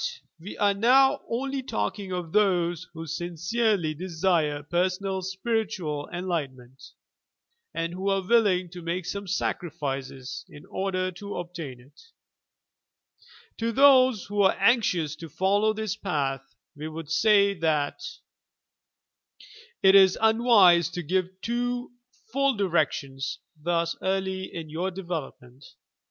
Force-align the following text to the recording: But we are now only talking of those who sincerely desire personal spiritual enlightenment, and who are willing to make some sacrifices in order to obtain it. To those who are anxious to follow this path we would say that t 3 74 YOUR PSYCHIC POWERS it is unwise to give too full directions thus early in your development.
But 0.39 0.43
we 0.43 0.57
are 0.57 0.73
now 0.73 1.21
only 1.29 1.61
talking 1.61 2.11
of 2.11 2.31
those 2.31 2.87
who 2.95 3.05
sincerely 3.05 3.93
desire 3.93 4.63
personal 4.63 5.21
spiritual 5.21 6.09
enlightenment, 6.11 6.81
and 7.71 7.93
who 7.93 8.09
are 8.09 8.25
willing 8.27 8.69
to 8.71 8.81
make 8.81 9.05
some 9.05 9.27
sacrifices 9.27 10.43
in 10.49 10.65
order 10.65 11.11
to 11.11 11.37
obtain 11.37 11.79
it. 11.79 12.01
To 13.59 13.71
those 13.71 14.25
who 14.25 14.41
are 14.41 14.57
anxious 14.59 15.15
to 15.17 15.29
follow 15.29 15.71
this 15.71 15.95
path 15.95 16.55
we 16.75 16.87
would 16.87 17.11
say 17.11 17.53
that 17.59 17.99
t 17.99 18.15
3 19.83 19.83
74 19.83 19.83
YOUR 19.83 19.91
PSYCHIC 19.91 19.93
POWERS 19.93 19.93
it 19.93 19.95
is 20.03 20.19
unwise 20.35 20.89
to 20.89 21.03
give 21.03 21.41
too 21.41 21.91
full 22.33 22.55
directions 22.55 23.37
thus 23.55 23.95
early 24.01 24.45
in 24.51 24.67
your 24.67 24.89
development. 24.89 25.63